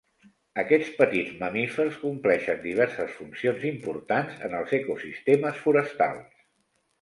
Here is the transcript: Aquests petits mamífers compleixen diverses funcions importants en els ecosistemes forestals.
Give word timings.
Aquests 0.59 0.87
petits 1.01 1.35
mamífers 1.43 1.99
compleixen 2.05 2.63
diverses 2.63 3.11
funcions 3.19 3.67
importants 3.73 4.41
en 4.49 4.57
els 4.63 4.75
ecosistemes 4.79 5.63
forestals. 5.69 6.43